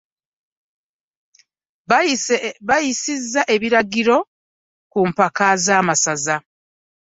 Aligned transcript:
Bayisizza 2.67 3.41
ebiragiro 3.55 4.17
ku 4.91 4.99
mpaka 5.09 5.45
z'amasaza. 5.63 6.35